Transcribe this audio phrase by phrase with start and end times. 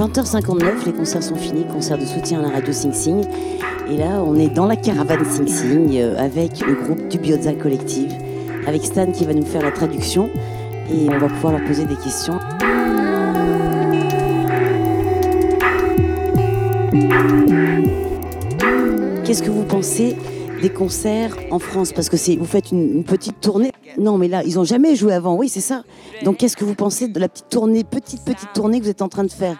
[0.00, 3.22] 20h59, les concerts sont finis, concert de soutien à la radio Sing Sing.
[3.90, 7.52] Et là, on est dans la caravane Sing Sing euh, avec le groupe du Bioza
[7.52, 8.10] Collective,
[8.66, 10.30] avec Stan qui va nous faire la traduction
[10.90, 12.38] et on va pouvoir leur poser des questions.
[19.24, 20.16] Qu'est-ce que vous pensez
[20.62, 21.92] des concerts en France?
[21.92, 23.70] Parce que vous faites une, une petite tournée.
[23.98, 25.36] Non, mais là, ils n'ont jamais joué avant.
[25.36, 25.82] Oui, c'est ça.
[26.24, 29.02] Donc, qu'est-ce que vous pensez de la petite tournée, petite petite tournée que vous êtes
[29.02, 29.58] en train de faire?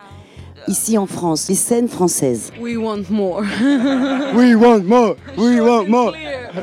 [0.68, 3.42] Ici en France, les scènes françaises We want more.
[4.34, 5.16] We want more.
[5.36, 6.12] We want more.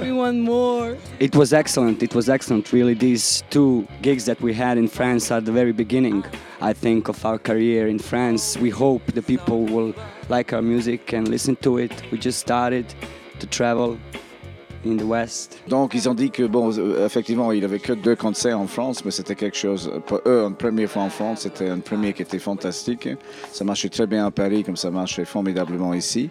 [0.02, 0.98] we want more.
[1.20, 2.04] It was excellent.
[2.04, 2.72] It was excellent.
[2.72, 6.24] Really, these two gigs that we had in France at the very beginning,
[6.62, 8.58] I think, of our career in France.
[8.58, 9.94] We hope the people will
[10.30, 11.92] like our music and listen to it.
[12.12, 12.86] We just started
[13.40, 13.98] to travel
[14.92, 15.60] in the West.
[15.68, 19.04] Donc ils ont dit que bon, euh, effectivement, il avait que deux concerts en France,
[19.06, 21.42] mais c'était quelque chose pour eux une première fois en France.
[21.42, 23.10] C'était un premier qui était fantastique.
[23.52, 26.30] Ça marchait très bien à Paris, comme ça marchait formidablement ici.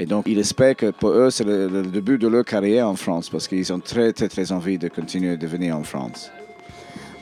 [0.00, 2.96] Et donc, ils espèrent que pour eux, c'est le, le début de leur carrière en
[2.96, 6.32] France, parce qu'ils ont très, très, très envie de continuer de venir en France.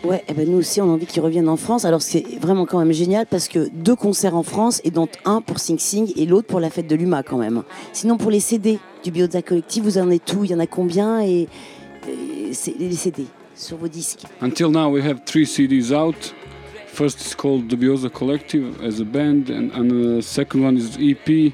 [0.05, 1.85] Ouais, eh ben nous aussi, on a envie qu'ils reviennent en France.
[1.85, 5.41] Alors, c'est vraiment quand même génial parce que deux concerts en France et dont un
[5.41, 7.63] pour Sing Sing et l'autre pour la fête de l'UMA quand même.
[7.93, 10.67] Sinon, pour les CD du Bioza Collective, vous en êtes tout Il y en a
[10.67, 11.21] combien?
[11.23, 11.47] Et,
[12.09, 16.35] et c'est- les CD sur vos disques Until now, we have three CDs out.
[16.89, 20.99] First is called the Bioza Collective as a band, and, and the second one is
[21.01, 21.53] EP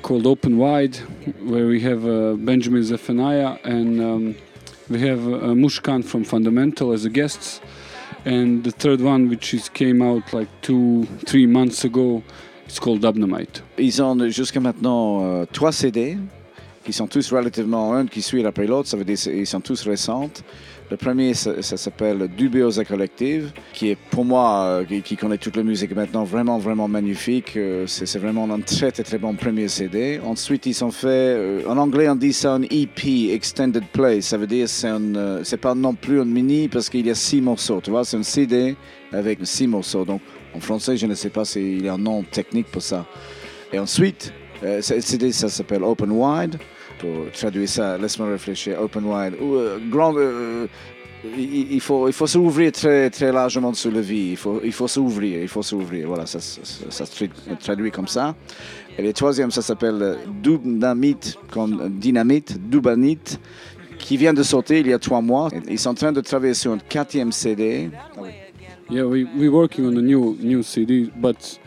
[0.00, 0.96] called Open Wide,
[1.44, 4.34] where we have uh, Benjamin Zephaniah and um,
[4.88, 7.60] we have uh, Mushkan from Fundamental as a guests.
[8.24, 12.22] And the third one, which is came out like two, three months ago,
[12.66, 13.62] it's called Dubnamite.
[13.78, 16.16] Ils ont jusqu'à maintenant euh, trois CD
[16.84, 18.88] qui sont tous relativement un qui suit après l'autre.
[18.88, 20.42] Ça veut dire qu'ils sont tous récentes.
[20.90, 25.56] Le premier, ça, s'appelle Dubiosa Collective, qui est pour moi, euh, qui, qui connaît toute
[25.56, 27.56] la musique maintenant, vraiment, vraiment magnifique.
[27.56, 30.18] Euh, c'est vraiment un très, très, très bon premier CD.
[30.24, 34.20] Ensuite, ils ont fait, euh, en anglais, on dit ça un EP, Extended Play.
[34.20, 37.40] Ça veut dire euh, c'est pas non plus un mini parce qu'il y a six
[37.40, 37.80] morceaux.
[37.80, 38.74] Tu vois, c'est un CD
[39.12, 40.04] avec six morceaux.
[40.04, 40.22] Donc,
[40.56, 43.06] en français, je ne sais pas s'il y a un nom technique pour ça.
[43.72, 44.32] Et ensuite,
[44.62, 46.56] euh, CD, ça s'appelle Open Wide.
[46.98, 48.80] Pour traduire ça, laisse-moi réfléchir.
[48.80, 49.34] Open Wide.
[49.40, 50.66] Euh, euh,
[51.36, 54.30] il, faut, s'ouvrir très, très largement sur la vie.
[54.30, 55.42] Il faut, s'ouvrir.
[55.42, 56.08] Il faut s'ouvrir.
[56.08, 58.34] Voilà, ça, se tra- traduit comme ça.
[58.98, 63.40] Et le troisième, ça s'appelle euh, Dubnamite, comme dynamite, Dubanite,
[63.98, 65.48] qui vient de sortir il y a trois mois.
[65.68, 67.90] Ils sont en train de travailler sur un quatrième CD.
[68.90, 71.59] Yeah, we we're working on a new new CD, but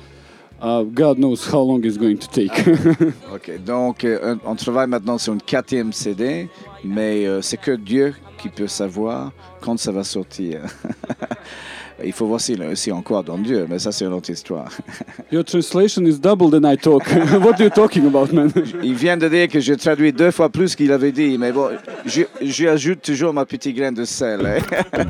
[0.64, 2.52] uh, God knows how long it's going to take.
[3.34, 3.64] OK.
[3.64, 6.50] Donc, euh, on travaille maintenant sur une quatrième CD,
[6.84, 9.32] mais euh, c'est que Dieu qui peut savoir
[9.62, 10.62] quand ça va sortir.
[12.06, 14.70] Il faut voir si aussi encore dans Dieu, mais ça, c'est une autre histoire.
[15.32, 17.04] Your translation is double than I talk.
[17.42, 18.52] what are you talking about, man?
[18.84, 21.70] Il vient de dire que j'ai traduit deux fois plus qu'il avait dit, mais bon,
[22.06, 24.46] je- j'ajoute toujours ma petite graine de sel.
[24.46, 25.04] hein.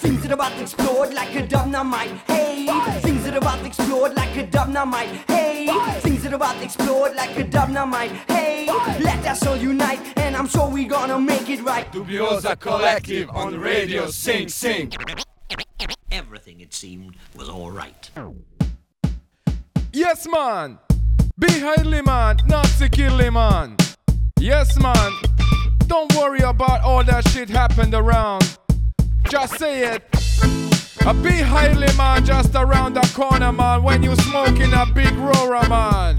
[0.00, 2.12] Things that are about to explode like a dynamite.
[2.28, 2.66] Hey,
[3.02, 5.08] things that are about to explode like a dynamite.
[5.28, 5.66] Hey,
[6.02, 8.12] things that are about to explode like a dynamite.
[8.28, 8.66] Hey,
[9.02, 11.90] let us all unite, and I'm sure we're gonna make it right.
[11.92, 14.90] Dubiosa Collective on radio Sing Sing.
[16.10, 18.10] Everything, it seemed, was all right.
[19.92, 20.78] Yes, man.
[21.38, 22.38] Be highly, man.
[22.46, 23.76] Not to kill man.
[24.40, 25.12] Yes, man.
[25.86, 28.58] Don't worry about all that shit happened around.
[29.30, 30.02] Just say it.
[31.06, 33.82] A be highly, man, just around the corner, man.
[33.82, 36.16] When you smoking a big roller, man.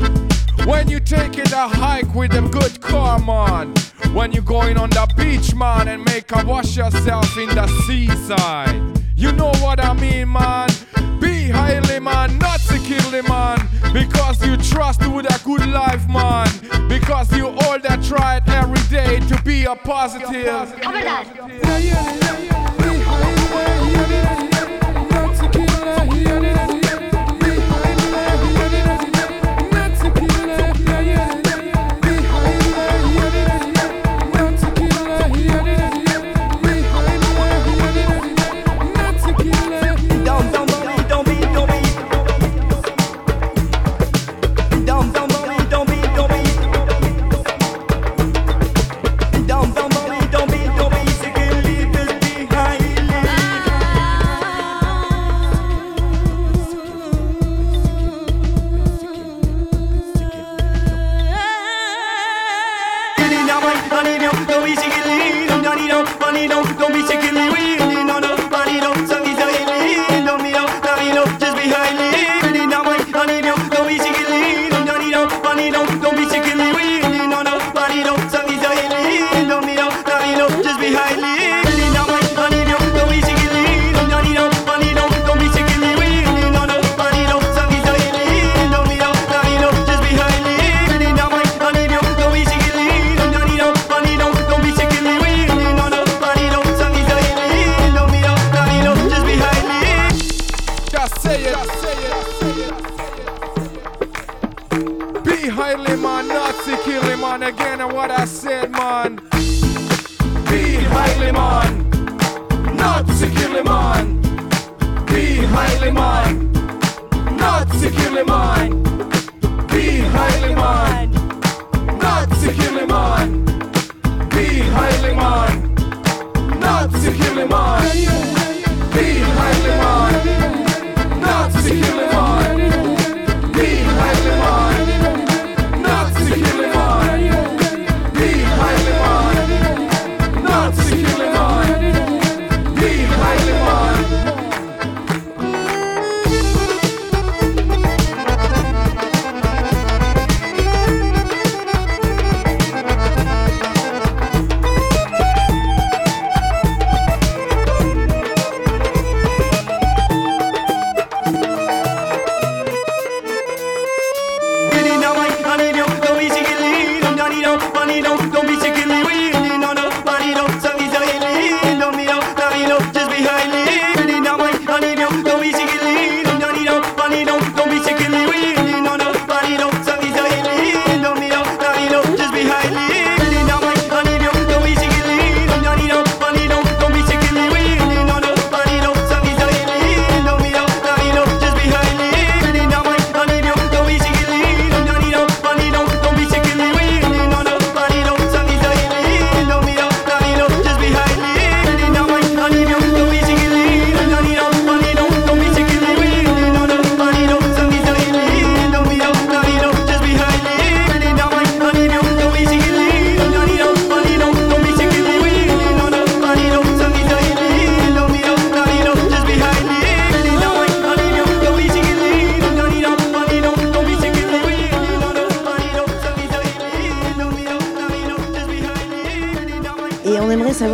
[0.66, 3.74] When you taking a hike with a good car, man.
[4.14, 9.00] When you going on the beach, man, and make a wash yourself in the seaside.
[9.20, 10.70] You know what I mean, man.
[11.20, 13.68] Be highly, man, not to kill the man.
[13.92, 16.48] Because you trust with a good life, man.
[16.88, 20.32] Because you all that tried every day to be a positive.
[20.32, 22.78] Yeah, yeah, yeah, yeah.
[22.78, 24.39] Be highly, yeah,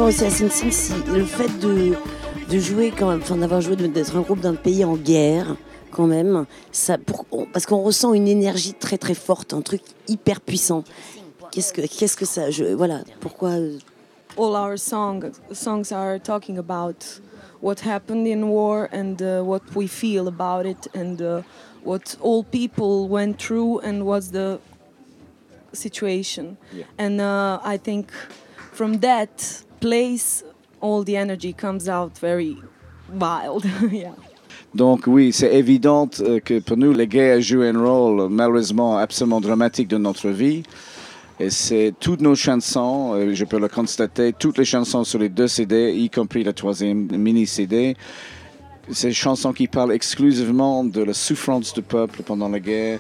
[0.06, 1.96] savoir aussi à Sing Sing si le fait de,
[2.50, 5.56] de jouer quand même, enfin d'avoir joué, d'être un groupe d'un pays en guerre,
[5.92, 9.82] quand même, ça, pour- on- parce qu'on ressent une énergie très très forte, un truc
[10.08, 10.84] hyper puissant.
[11.52, 13.78] Qu'est-ce que, qu'est-ce que ça, je, voilà, pourquoi euh,
[14.38, 17.22] All our song, songs are talking about
[17.62, 21.42] what happened in war and uh, what we feel about it and uh,
[21.86, 24.60] what all people went through and what's the
[25.72, 26.58] situation.
[26.98, 28.12] And uh, I think
[28.74, 30.44] from that place,
[30.82, 32.58] all the energy comes out very
[33.14, 33.66] wild.
[33.92, 34.14] yeah.
[34.74, 39.40] Donc oui, c'est évident euh, que pour nous, les guerres jouent un rôle malheureusement absolument
[39.40, 40.64] dramatique dans notre vie.
[41.40, 45.30] Et c'est toutes nos chansons, euh, je peux le constater, toutes les chansons sur les
[45.30, 47.96] deux CD, y compris la troisième mini-CD,
[48.92, 53.00] ces chansons qui parlent exclusivement de la souffrance du peuple pendant la guerre,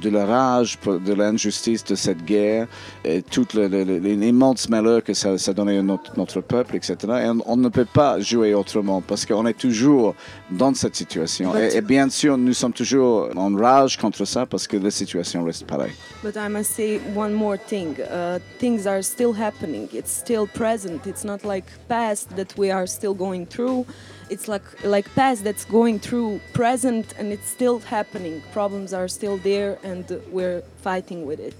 [0.00, 2.66] de la rage, de l'injustice de cette guerre,
[3.04, 6.96] et tout le- le- le- l'immense malheur que ça, ça donnait à notre, peuple, etc.
[7.24, 10.14] Et on, ne peut pas jouer autrement parce qu'on est toujours
[10.50, 11.56] dans cette situation.
[11.56, 15.44] Et, et bien sûr, nous sommes toujours en rage contre ça parce que la situation
[15.44, 15.92] reste pareille.
[16.22, 17.94] But I must say one more thing.
[18.00, 19.88] Uh, things are still happening.
[19.92, 21.06] It's still present.
[21.06, 23.84] It's not like past that we are still going through.
[24.30, 28.40] It's like like past that's going through present and it's still happening.
[28.52, 31.54] Problems are still there and we're fighting with it.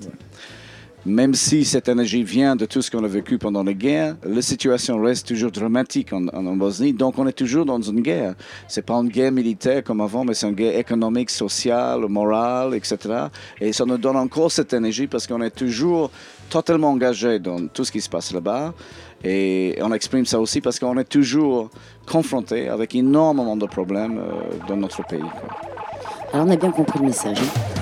[1.06, 4.40] Même si cette énergie vient de tout ce qu'on a vécu pendant la guerre, la
[4.40, 6.94] situation reste toujours dramatique en, en- en Bosnie.
[6.94, 8.34] Donc, on est toujours dans une guerre.
[8.68, 12.96] C'est pas une guerre militaire comme avant, mais c'est une guerre économique, sociale, morale, etc.
[13.60, 16.10] Et ça nous donne encore cette énergie parce qu'on est toujours
[16.54, 18.72] totalement engagé dans tout ce qui se passe là-bas.
[19.24, 21.68] Et on exprime ça aussi parce qu'on est toujours
[22.06, 25.18] confronté avec énormément de problèmes euh, dans notre pays.
[25.18, 25.58] quoi.
[26.32, 27.38] Alors on a bien compris le message.
[27.40, 27.74] hein.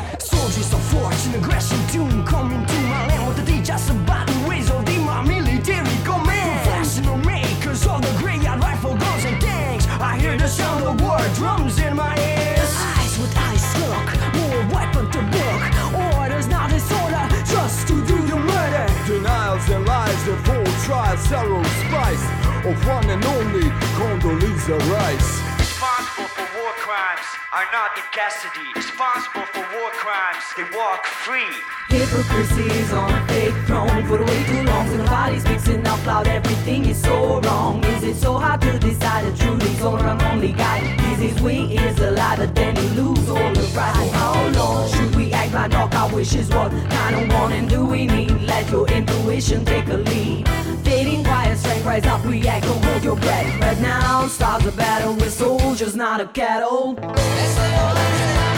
[20.84, 22.24] Trial, sorrow, spice
[22.66, 25.30] of one and only Condoleezza Rice.
[25.58, 29.41] responsible for war crimes are not in custody, responsible
[30.12, 30.44] crimes.
[30.56, 31.52] They walk free.
[31.88, 34.86] Hypocrisy is on a fake throne for way too long.
[34.88, 36.26] So nobody's mixing out loud.
[36.26, 37.84] Everything is so wrong.
[37.84, 40.84] Is it so hard to decide the truth is or I'm only guide?
[41.12, 43.94] Is his way is a lie, but then he lose all the right.
[43.96, 45.94] Oh, How long should we act like dog?
[45.94, 48.32] Our wishes what kind of warning do we need?
[48.42, 50.48] Let your intuition take a lead.
[50.84, 53.60] Fading quiet, strength rise up, react, don't hold your breath.
[53.60, 56.94] Right now, starts the battle with soldiers, not a cattle.
[56.94, 58.51] Responsible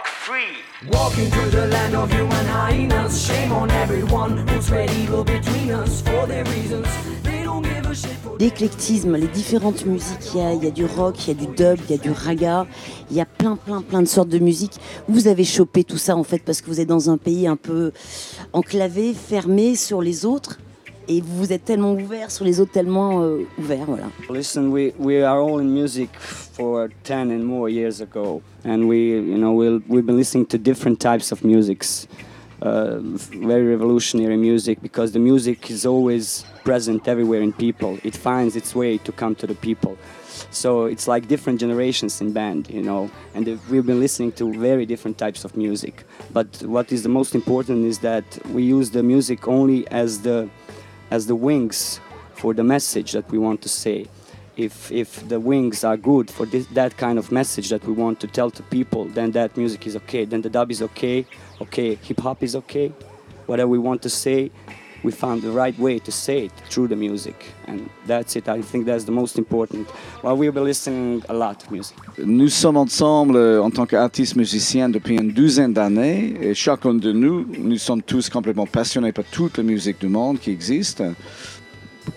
[0.00, 0.88] walk free.
[0.92, 3.26] Walking through the land of human highness.
[3.26, 6.86] Shame on everyone who spread evil between us for their reasons.
[7.22, 10.66] They don't give a shit for L'éclectisme, les différentes musiques, il y, a, il y
[10.66, 12.66] a du rock, il y a du dub, il y a du raga,
[13.10, 14.78] il y a plein, plein, plein de sortes de musique.
[15.08, 17.56] Vous avez chopé tout ça en fait parce que vous êtes dans un pays un
[17.56, 17.92] peu
[18.52, 20.58] enclavé, fermé sur les autres.
[21.08, 24.10] Et vous êtes tellement ouvert sur les autres, tellement euh, ouvert, voilà.
[24.28, 28.96] Listen, we, we are all in music for 10 and more years ago, and we,
[28.96, 32.06] you know, we'll, we've been listening to different types of musics,
[32.62, 37.98] uh, very revolutionary music, because the music is always present everywhere in people.
[38.04, 39.96] It finds its way to come to the people.
[40.50, 44.86] So it's like different generations in band, you know, and we've been listening to very
[44.86, 46.04] different types of music.
[46.32, 50.48] But what is the most important is that we use the music only as the
[51.10, 52.00] as the wings
[52.34, 54.06] for the message that we want to say.
[54.56, 58.20] If, if the wings are good for this, that kind of message that we want
[58.20, 60.24] to tell to people, then that music is okay.
[60.24, 61.26] Then the dub is okay.
[61.60, 62.88] Okay, hip hop is okay.
[63.46, 64.50] Whatever we want to say,
[65.04, 67.34] we found the right way to say it through the music,
[67.66, 68.48] and that's it.
[68.48, 69.88] I think that's the most important.
[70.22, 71.96] Well, we've been listening a lot of music.
[72.18, 77.12] Nous sommes ensemble euh, en tant qu'artistes musiciens depuis une douzaine d'années et chacun de
[77.12, 81.02] nous, nous sommes tous complètement passionnés par toute la musique du monde qui existe.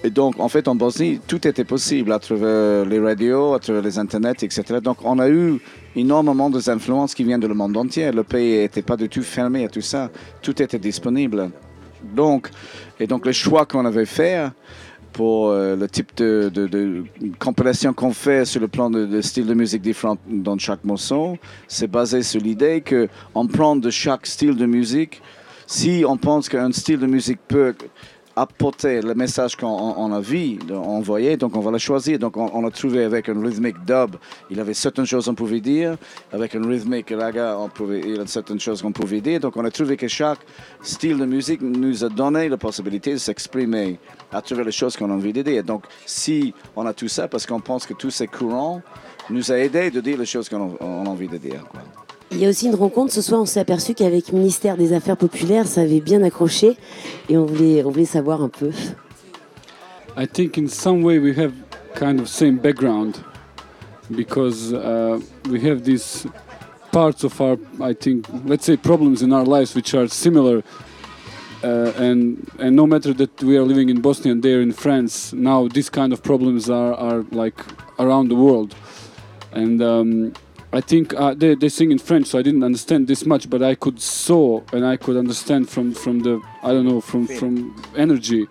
[0.03, 3.81] Et donc, en fait, en Bosnie, tout était possible à travers les radios, à travers
[3.81, 4.63] les internets, etc.
[4.81, 5.59] Donc, on a eu
[5.95, 8.11] énormément d'influences qui viennent du monde entier.
[8.11, 10.09] Le pays n'était pas du tout fermé à tout ça.
[10.41, 11.51] Tout était disponible.
[12.03, 12.49] Donc,
[12.99, 14.47] et donc, le choix qu'on avait fait
[15.13, 17.03] pour euh, le type de,
[17.39, 21.37] compilation qu'on fait sur le plan de, de style de musique différent dans chaque morceau,
[21.67, 25.21] c'est basé sur l'idée qu'on prend de chaque style de musique,
[25.67, 27.75] si on pense qu'un style de musique peut
[28.35, 32.17] apporter le message qu'on on- on a vu, envoyer, donc on va le choisir.
[32.19, 34.15] Donc on, on a trouvé avec un rythmique dub,
[34.49, 35.97] il avait certaines choses qu'on pouvait dire,
[36.31, 37.57] avec un rythmique raga,
[37.89, 39.39] il y a certaines choses qu'on pouvait dire.
[39.39, 40.39] Donc on a trouvé que chaque
[40.81, 43.99] style de musique nous a donné la possibilité de s'exprimer
[44.31, 45.63] à travers les choses qu'on a envie de dire.
[45.63, 48.81] Donc si on a tout ça, parce qu'on pense que tous ces courants
[49.29, 51.63] nous a aidé de dire les choses qu'on a, envie de dire.
[52.33, 53.13] Il y a aussi une rencontre.
[53.13, 56.77] Ce soir, on s'est aperçu qu'avec Ministère des Affaires populaires, ça avait bien accroché.
[57.29, 58.71] Et on voulait, on voulait savoir un peu.
[60.17, 61.53] I think in some way we have
[61.95, 63.17] kind of same background
[64.09, 66.27] because uh, we have these
[66.91, 70.63] parts of our, I think, let's say problems in our lives which are similar.
[71.63, 75.33] Uh, and and no matter that we are living in Bosnia and they're in France,
[75.33, 77.63] now these kind of problems are, are like
[77.99, 78.75] around the world.
[79.53, 80.33] And um,
[80.73, 83.61] I think uh, they, they sing in French, so I didn't understand this much, but
[83.61, 87.79] I could saw and I could understand from, from the I don't know from from
[87.95, 88.47] energy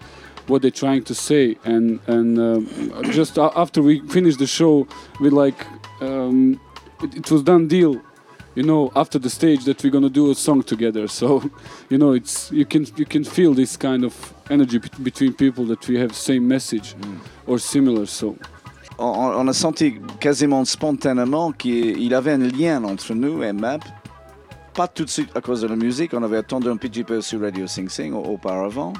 [0.46, 1.56] what they're trying to say.
[1.64, 4.86] And and um, just after we finished the show,
[5.20, 5.66] we like
[6.00, 6.60] um,
[7.02, 8.00] it, it was done deal.
[8.54, 11.08] You know, after the stage, that we're gonna do a song together.
[11.08, 11.50] So,
[11.90, 15.64] you know, it's you can you can feel this kind of energy bet- between people
[15.66, 16.94] that we have same message
[17.48, 18.06] or similar.
[18.06, 18.36] So.
[19.02, 23.82] On, a senti quasiment spontanément qu'il avait un lien entre nous et MAP.
[24.74, 27.40] Pas tout de suite à cause de la musique, on avait attendu un petit sur
[27.40, 28.94] Radio Sing Sing au- auparavant,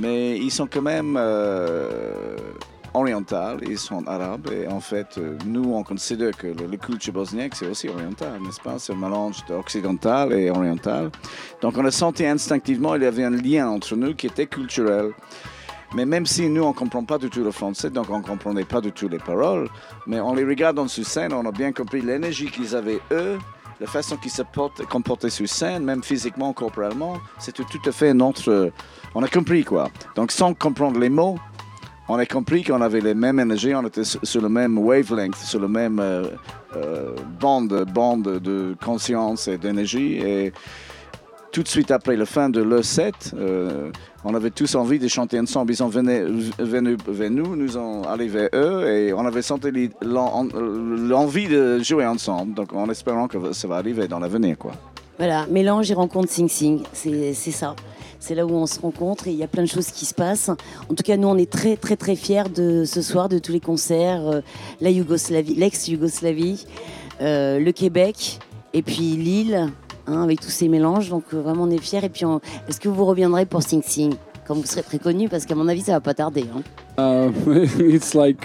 [0.00, 2.36] mais ils sont quand même euh,
[2.94, 7.66] orientaux, ils sont arabes, et en fait, nous, on considère que le, culture bosniaque, c'est
[7.66, 8.78] aussi oriental, n'est-ce pas?
[8.78, 11.10] C'est un mélange d'occidental et oriental.
[11.60, 15.10] Donc on a senti instinctivement qu'il y avait un lien entre nous qui était culturel.
[15.94, 18.22] Mais même si nous, on ne comprend pas du tout le français, donc on ne
[18.22, 19.68] comprenait pas du tout les paroles,
[20.06, 23.38] mais en les regardant sur scène, on a bien compris l'énergie qu'ils avaient eux,
[23.80, 24.42] la façon qu'ils se
[24.88, 28.70] comportaient sur scène, même physiquement, corporellement, c'était tout à fait notre...
[29.14, 29.90] On a compris quoi.
[30.14, 31.36] Donc sans comprendre les mots,
[32.08, 35.36] on a compris qu'on avait les mêmes énergies, on était sur sur le même wavelength,
[35.36, 36.24] sur le même euh,
[36.76, 40.14] euh, bande, bande de conscience et d'énergie.
[40.14, 40.52] Et
[41.52, 43.90] tout de suite après la fin de le set, euh,
[44.24, 45.72] on avait tous envie de chanter ensemble.
[45.72, 50.44] Ils sont venus, vers nous, nous sommes allés vers eux et on avait senti l'en-
[50.54, 52.54] l'envie de jouer ensemble.
[52.54, 54.56] Donc en espérant que ça va arriver dans l'avenir.
[55.18, 57.76] Voilà, mélange et rencontre Sing Sing, c'est ça.
[58.18, 60.14] C'est là où on se rencontre et il y a plein de choses qui se
[60.14, 60.48] passent.
[60.48, 63.50] En tout cas, nous, on est très, très, très fiers de ce soir, de tous
[63.52, 64.40] les concerts, euh,
[64.80, 66.64] la Yougoslavie, l'ex-Yougoslavie,
[67.20, 68.38] euh, le Québec
[68.74, 69.68] et puis Lille,
[70.06, 71.08] hein, avec tous ces mélanges.
[71.08, 72.04] Donc, euh, vraiment, on est fiers.
[72.04, 74.14] Et puis, on- est-ce que vous reviendrez pour Sing Sing?
[74.46, 76.44] Quand vous serez très connu Parce qu'à mon avis, ça va pas tarder.
[76.54, 76.62] hein.
[76.98, 77.30] Uh,
[77.78, 78.42] it's like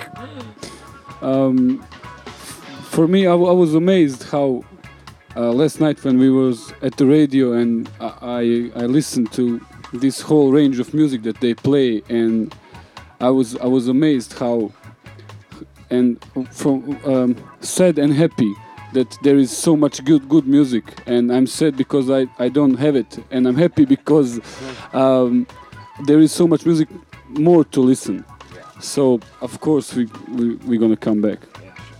[1.22, 1.80] um,
[2.92, 4.64] for me I, I was amazed how
[5.36, 9.60] uh, last night when we was at the radio and I I listened to
[9.92, 12.54] this whole range of music that they play and
[13.20, 14.72] I was I was amazed how
[15.90, 16.18] and
[16.52, 18.54] from um, sad and happy
[18.98, 22.78] that there is so much good good music and I'm sad because I, I don't
[22.86, 24.40] have it and I'm happy because
[24.94, 25.46] um,
[26.08, 26.90] there is so much music
[27.30, 28.26] more to listen.
[28.80, 30.04] So of course we,
[30.38, 31.40] we we're gonna come back.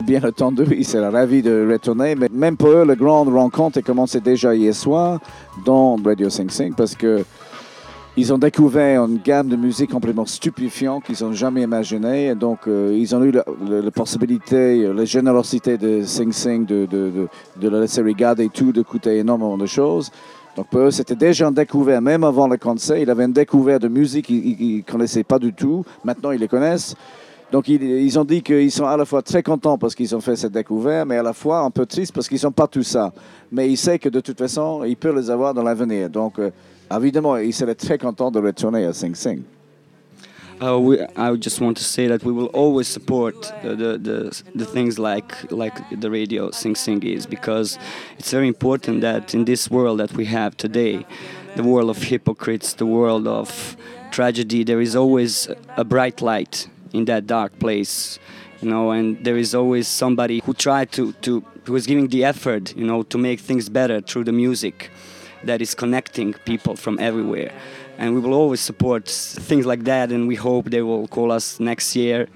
[0.06, 3.82] Bien entendu, ils seraient ravis de retourner, mais même pour eux, la grande rencontre a
[3.82, 5.20] commencé déjà hier soir
[5.66, 7.26] dans Radio Sing Sing parce que
[8.18, 12.30] ils ont découvert une gamme de musique complètement stupéfiante qu'ils n'ont jamais imaginé.
[12.30, 16.66] Et donc, euh, ils ont eu la, la- la possibilité, la générosité de Sing Sing
[16.66, 17.28] de, de, de,
[17.62, 20.10] de le laisser regarder tout, d'écouter énormément de choses.
[20.56, 22.98] Donc, pour eux, c'était déjà un découvert, même avant le concert.
[22.98, 25.86] Ils avaient un découvert de musique qu'ils ne connaissaient pas du tout.
[26.04, 26.96] Maintenant, ils les connaissent.
[27.52, 30.22] Donc, ils, ils ont dit qu'ils sont à la fois très contents parce qu'ils ont
[30.22, 32.82] fait cette découverte, mais à la fois un peu tristes parce qu'ils n'ont pas tout
[32.84, 33.14] ça.
[33.52, 36.10] Mais ils savent que de toute façon, ils peuvent les avoir dans l'avenir.
[36.10, 36.50] Donc, euh,
[36.92, 39.44] évidemment, ils seraient très contents de retourner à Sing Sing.
[40.60, 44.44] Uh, we, I just want to say that we will always support the, the, the,
[44.56, 47.78] the things like like the radio Sing Sing is because
[48.18, 51.06] it's very important that in this world that we have today,
[51.56, 53.78] the world of hypocrites, the world of
[54.10, 58.18] tragedy, there is always a bright light in that dark place,
[58.60, 62.24] you know, and there is always somebody who tried to, to who is giving the
[62.24, 64.90] effort, you know, to make things better through the music
[65.44, 67.52] that is connecting people from everywhere.
[67.98, 71.60] And we will always support things like that, and we hope they will call us
[71.60, 72.28] next year.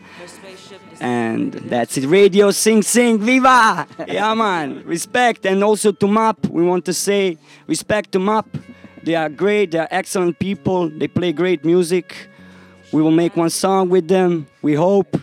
[1.00, 2.06] And that's it.
[2.08, 3.88] Radio Sing Sing Viva!
[4.08, 4.84] Yeah, man.
[4.86, 5.46] Respect.
[5.46, 7.38] And also to MAP, we want to say
[7.68, 8.46] respect to MAP.
[9.04, 12.30] They are great, they are excellent people, they play great music.
[12.92, 15.18] We will make one song with them, we hope.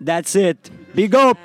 [0.00, 0.70] That's it.
[0.94, 1.38] Big up!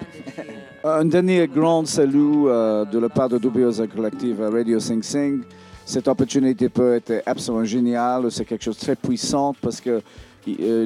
[0.89, 5.41] Un dernier grand salut euh, de la part de Dubiosa Collective à Radio Sing Sing.
[5.85, 8.31] Cette opportunité peut être absolument géniale.
[8.31, 10.01] C'est quelque chose de très puissant parce que
[10.47, 10.85] euh,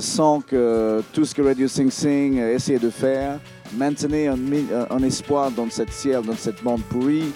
[0.00, 3.38] sent que tout ce que Radio Sing Sing a essayé de faire,
[3.76, 4.34] maintenir
[4.90, 7.26] un, espoir dans cette ciel, dans cette monde pourri,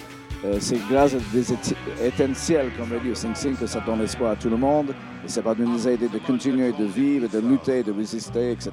[0.45, 4.31] euh, c'est grâce à des éti- étincelles comme Radio Sing Sing que ça donne l'espoir
[4.31, 4.93] à tout le monde.
[5.23, 8.71] Et ça va nous aider de continuer de vivre, de lutter, de résister, etc.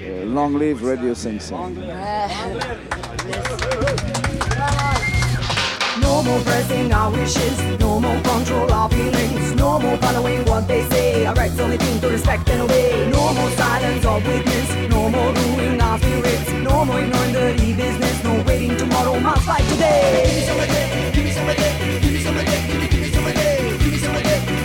[0.00, 1.56] Euh, long live Radio Sing Sing.
[6.00, 10.88] No more pressing our wishes, no more control our feelings, no more following what they
[10.88, 11.26] say.
[11.26, 13.10] Our rights only thing to respect and obey.
[13.10, 18.24] No more silence or witness, no more ruining our spirits, no more ignoring dirty business,
[18.24, 20.24] no waiting tomorrow, must fight today.
[20.24, 20.56] Give me some
[21.12, 21.46] give me some
[22.00, 22.46] give me some give
[22.80, 24.14] me give me some give me some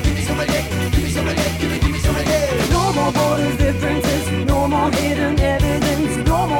[0.05, 2.69] give me some give me give me that.
[2.71, 5.86] No more borders, differences, no more hidden evidence,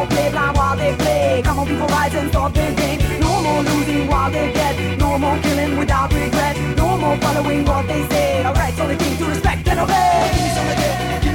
[0.09, 1.41] play blind while they play.
[1.43, 3.19] Come on, people, rise and stop thinking.
[3.19, 7.87] No more losing while they get, no more killing without regret, no more following what
[7.87, 8.43] they say.
[8.45, 11.26] Alright, rights only thing to respect and obey.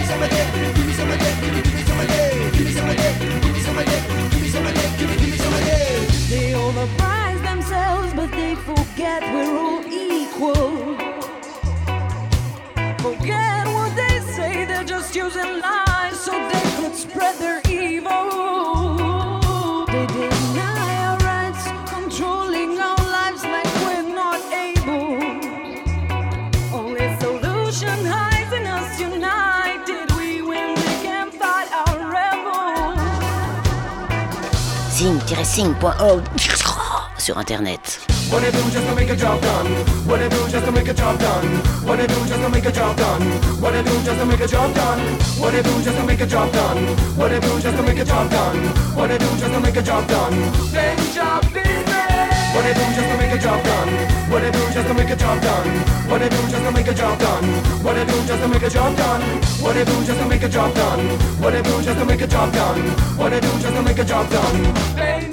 [35.45, 36.23] Sing-sing.org
[37.19, 37.99] sur internet.
[38.31, 39.67] What I do just to make a job done?
[40.07, 41.61] What I do just to make a job done?
[41.85, 43.33] What I do just to make a job done?
[43.61, 45.01] What I do just to make a job done?
[45.39, 46.97] What I do just to make a job done?
[47.17, 48.63] What I do just to make a job done?
[48.95, 50.53] What I do just to make a job done?
[51.13, 51.53] Job.
[52.55, 53.89] What do just to make a job done?
[54.31, 55.11] What do just to make
[62.23, 62.79] a job done?
[63.19, 63.83] What do just to
[64.93, 65.32] make?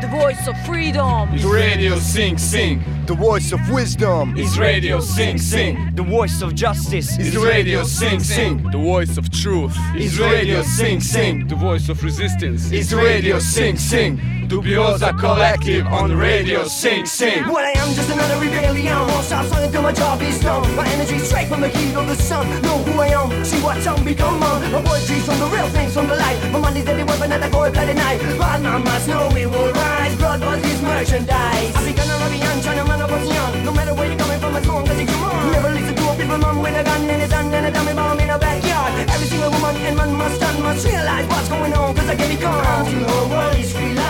[0.00, 2.82] The voice of freedom is Radio Sing Sing.
[3.04, 5.94] The voice of wisdom is Radio Sing Sing.
[5.94, 8.62] The voice of justice is Radio Sing Sing.
[8.70, 11.46] The voice of truth is Radio Sing Sing.
[11.48, 14.39] The voice of resistance is Radio Sing Sing.
[14.50, 17.46] Dubiosa Collective on Radio Sing Sing.
[17.46, 18.98] What I am, just another rebellion.
[19.06, 20.66] Won't stop sung until my job is done.
[20.74, 22.50] My energy straight from the heat of the sun.
[22.62, 24.42] Know who I am, see what I'm become.
[24.42, 24.72] On.
[24.72, 26.36] My poetry's from the real things, from the light.
[26.50, 28.18] My money's every weapon at the cold blooded night.
[28.42, 30.16] But my must know we will rise.
[30.16, 31.70] Blood was his merchandise.
[31.76, 33.64] I begun a rebellion, trying to man up what's young.
[33.64, 35.52] No matter where you're coming from, as long as you come on.
[35.52, 37.94] Never listen to a people mom with a gun in his hand and a dummy
[37.94, 38.98] bomb in a backyard.
[39.14, 41.94] Every single woman and man must stand, must realize what's going on.
[41.94, 42.66] Cause I can't be gone.
[42.66, 44.09] Until the world is free land,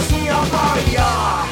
[0.00, 1.50] say Bosnia Warrior.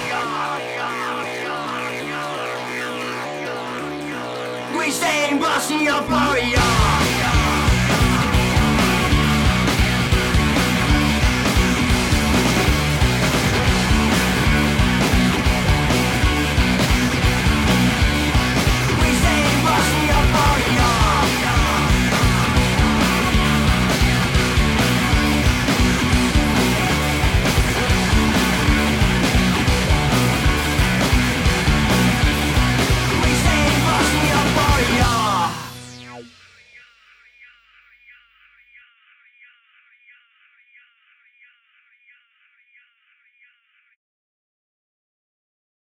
[4.79, 6.66] We say Bosnia Warrior.